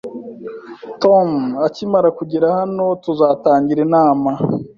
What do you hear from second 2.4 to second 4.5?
hano, tuzatangira inama